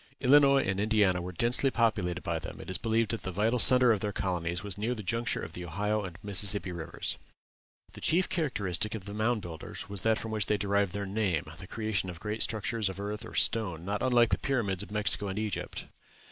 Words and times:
Illinois 0.19 0.63
and 0.63 0.79
Indiana 0.79 1.21
were 1.21 1.31
densely 1.31 1.69
populated 1.69 2.21
by 2.23 2.39
them: 2.39 2.59
it 2.59 2.71
is 2.71 2.79
believed 2.79 3.11
that 3.11 3.21
the 3.21 3.31
vital 3.31 3.59
centre 3.59 3.91
of 3.93 3.99
their 3.99 4.11
colonies 4.11 4.63
was 4.63 4.75
near 4.75 4.95
the 4.95 5.03
junction 5.03 5.43
of 5.43 5.53
the 5.53 5.63
Ohio 5.63 6.01
and 6.03 6.17
Mississippi 6.23 6.71
rivers. 6.71 7.17
The 7.93 8.01
chief 8.01 8.27
characteristic 8.27 8.95
of 8.95 9.05
the 9.05 9.13
Mound 9.13 9.43
Builders 9.43 9.87
was 9.89 10.01
that 10.01 10.17
from 10.17 10.31
which 10.31 10.47
they 10.47 10.57
derived 10.57 10.93
their 10.93 11.05
name 11.05 11.43
the 11.59 11.67
creation 11.67 12.09
of 12.09 12.19
great 12.19 12.41
structures 12.41 12.89
of 12.89 12.99
earth 12.99 13.23
or 13.23 13.35
stone, 13.35 13.85
not 13.85 14.01
unlike 14.01 14.29
the 14.29 14.39
pyramids 14.39 14.81
of 14.81 14.89
Mexico 14.89 15.27
and 15.27 15.37
Egypt. 15.37 15.85